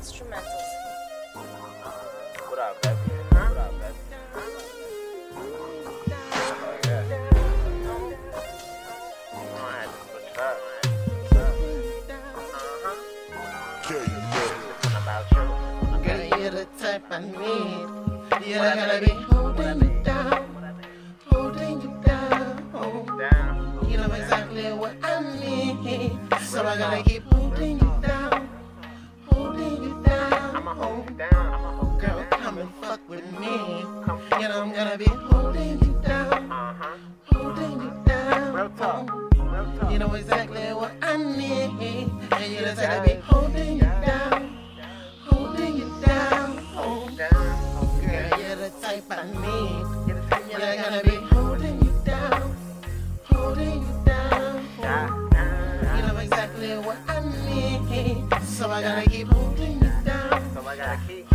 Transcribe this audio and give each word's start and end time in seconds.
instrumentals. 0.00 0.68
What 2.48 2.58
up, 2.58 2.80
baby? 2.82 2.96
What 3.32 3.56
up, 3.58 3.72
baby? 3.80 3.98
Oh, 5.36 5.44
yeah. 6.86 7.04
Alright, 9.36 9.90
what's 10.10 10.38
up, 10.38 10.56
man? 10.64 10.84
Uh-huh. 11.32 12.94
Listen 13.90 14.96
about 14.96 15.26
you. 15.32 15.44
Girl, 16.02 16.22
you're 16.40 16.50
the 16.50 16.64
type 16.80 17.04
I 17.10 17.12
need. 17.20 17.84
You're 18.48 18.58
the 18.58 18.72
gotta 18.76 18.98
be 19.04 19.12
holding 19.28 19.80
you 19.82 19.90
down, 20.02 20.42
holding 21.26 21.76
you 21.82 21.90
down. 22.06 22.38
Down. 23.18 23.54
You 23.86 23.96
know 23.98 24.10
exactly 24.14 24.72
what 24.72 24.94
I 25.02 25.20
need, 25.38 26.18
so 26.40 26.64
I 26.66 26.78
gotta 26.78 27.02
keep 27.02 27.22
You. 37.40 37.48
Know 39.98 40.14
exactly 40.14 40.62
what 40.72 40.92
I 41.02 41.16
need, 41.18 42.08
and 42.32 42.52
you 42.52 42.60
just 42.60 42.80
gotta 42.80 43.02
be 43.06 43.14
holding 43.20 43.74
you 43.76 43.82
down, 43.82 44.56
holding 45.26 45.76
you 45.76 45.92
down. 46.04 46.56
Girl, 47.16 48.40
you're 48.40 48.56
the 48.56 48.70
type 48.80 49.04
I 49.10 49.12
need. 49.44 49.84
You're 50.50 50.76
gonna 50.76 51.02
be 51.04 51.16
holding 51.34 51.82
you 51.84 51.92
down, 52.04 52.56
holding 53.24 53.82
you 53.82 54.02
down. 54.06 54.64
You 55.96 56.02
know 56.06 56.16
exactly 56.18 56.78
what 56.78 56.96
I 57.08 57.20
need, 57.44 57.80
so 58.44 58.70
I 58.70 58.80
gotta 58.80 59.10
keep 59.10 59.28
holding 59.28 59.82
you 59.82 59.92
down, 60.04 60.42
So 60.54 60.60
I 60.66 60.76
gotta 60.76 60.98
keep 61.06 61.26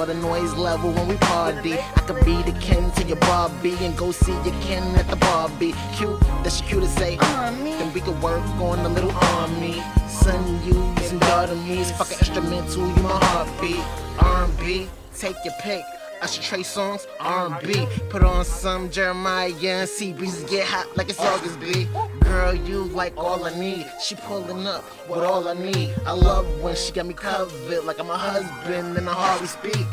or 0.00 0.06
the 0.06 0.14
noise 0.14 0.54
level 0.54 0.90
when 0.92 1.08
we 1.08 1.16
party. 1.16 1.74
I 1.74 2.00
could 2.06 2.24
be 2.24 2.42
the 2.42 2.56
Ken 2.58 2.90
to 2.92 3.04
your 3.04 3.18
Barbie 3.18 3.76
and 3.84 3.96
go 3.96 4.12
see 4.12 4.32
your 4.32 4.58
Ken 4.62 4.82
at 4.96 5.06
the 5.08 5.16
Barbie. 5.16 5.74
Cute, 5.94 6.18
that's 6.42 6.62
cute 6.62 6.82
to 6.82 6.88
say. 6.88 7.18
Uh, 7.18 7.26
army. 7.44 7.72
Then 7.72 7.92
we 7.92 8.00
could 8.00 8.20
work 8.22 8.44
on 8.60 8.82
the 8.82 8.88
little 8.88 9.12
army. 9.12 9.82
Son, 10.08 10.42
you 10.64 10.74
and 11.08 11.20
daughter 11.20 11.54
me's 11.54 11.90
fucking 11.92 12.18
instrumental, 12.18 12.88
you 12.88 13.02
my 13.02 13.18
heartbeat. 13.24 13.84
R&B, 14.18 14.88
take 15.14 15.36
your 15.44 15.54
pick. 15.60 15.84
Usher 16.22 16.42
Trey 16.42 16.60
Songz, 16.60 17.06
R&B. 17.18 17.86
Put 18.10 18.22
on 18.22 18.44
some 18.44 18.90
Jeremiah 18.90 19.52
and 19.62 19.88
see 19.88 20.12
breezes 20.12 20.48
get 20.50 20.66
hot 20.66 20.94
like 20.96 21.08
it's 21.08 21.18
August, 21.18 21.58
B. 21.58 21.88
Girl, 22.20 22.54
you 22.54 22.84
like 22.84 23.14
all 23.16 23.44
I 23.44 23.58
need. 23.58 23.86
She 24.02 24.16
pulling 24.16 24.66
up 24.66 24.84
with 25.08 25.20
all 25.20 25.48
I 25.48 25.54
need. 25.54 25.94
I 26.04 26.12
love 26.12 26.46
when 26.60 26.76
she 26.76 26.92
got 26.92 27.06
me 27.06 27.14
covered 27.14 27.84
like 27.84 27.98
I'm 27.98 28.10
a 28.10 28.16
husband 28.18 28.98
and 28.98 29.08
I 29.08 29.12
hardly 29.12 29.46
speak. 29.46 29.86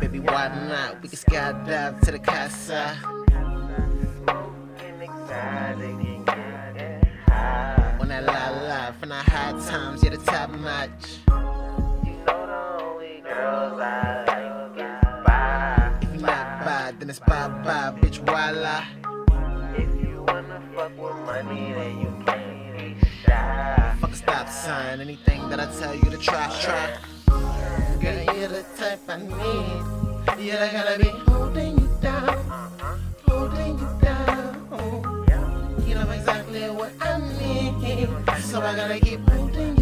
Baby, 0.00 0.20
why 0.20 0.48
not? 0.68 1.02
We 1.02 1.08
can 1.08 1.18
skydive 1.18 2.00
to 2.02 2.12
the 2.12 2.20
casa. 2.20 2.96
On 8.00 8.08
that 8.08 8.24
la 8.24 8.50
la, 8.68 8.92
from 8.92 9.08
the 9.08 9.16
high 9.16 9.52
times, 9.68 10.04
yeah, 10.86 12.16
the 12.16 12.32
top 14.26 15.24
notch. 15.26 16.02
If 16.02 16.14
you 16.14 16.20
not 16.20 16.64
buy, 16.64 16.92
then 16.98 17.10
it's 17.10 17.18
bye 17.20 17.48
bye, 17.48 17.92
bitch, 18.00 18.18
voila. 18.18 18.84
Fuck 24.00 24.12
a 24.12 24.16
stop 24.16 24.48
sign, 24.48 25.00
anything 25.00 25.48
that 25.48 25.60
I 25.60 25.66
tell 25.78 25.94
you 25.94 26.10
to 26.10 26.18
try, 26.18 26.48
try. 26.60 26.98
Girl, 28.00 28.36
you're 28.36 28.48
the 28.48 28.64
type 28.76 29.00
I 29.08 29.16
need. 29.18 30.44
You're 30.44 30.58
the 30.58 30.68
gotta 30.72 30.98
be 30.98 31.08
holding 31.30 31.78
you 31.78 31.88
down, 32.00 32.44
holding 33.26 33.78
you 33.78 33.88
down. 34.02 35.84
You 35.86 35.94
know 35.94 36.10
exactly 36.10 36.68
what 36.70 36.92
I 37.00 37.18
need, 37.38 38.08
so 38.42 38.60
I 38.60 38.76
gotta 38.76 39.00
keep 39.00 39.20
holding 39.28 39.75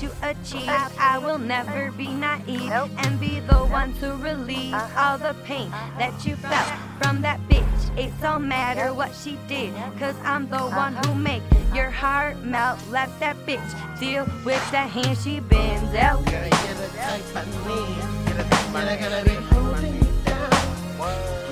to 0.00 0.10
achieve. 0.22 0.66
I 0.98 1.18
will 1.18 1.38
never 1.38 1.90
be 1.92 2.08
naive 2.08 2.72
and 2.72 3.20
be 3.20 3.40
the 3.40 3.58
one 3.68 3.92
to 4.00 4.16
relieve 4.16 4.74
all 4.96 5.18
the 5.18 5.36
pain 5.44 5.70
that 5.98 6.24
you 6.24 6.36
felt 6.36 6.72
from 7.02 7.20
that 7.20 7.38
bitch. 7.48 7.98
It 7.98 8.12
don't 8.22 8.48
matter 8.48 8.94
what 8.94 9.14
she 9.14 9.38
did, 9.46 9.74
cause 9.98 10.16
I'm 10.24 10.48
the 10.48 10.58
one 10.58 10.96
who 11.04 11.14
make 11.14 11.42
your 11.74 11.90
heart 11.90 12.42
melt. 12.42 12.78
Let 12.90 13.08
that 13.20 13.36
bitch 13.46 14.00
deal 14.00 14.24
with 14.42 14.64
the 14.70 14.78
hand 14.78 15.18
she 15.18 15.40
bends. 15.40 15.94
Out. 15.94 16.24
Girl, 16.24 16.48
you're 16.48 16.80
the 16.80 16.88
type 16.96 17.36
of 17.36 17.66
man, 17.66 18.26
You're 18.26 18.36
the 18.36 18.44
type 18.44 18.74
I 18.74 18.96
gotta 18.96 19.24
be 19.24 19.34
holding 19.52 20.00
down. 20.24 21.49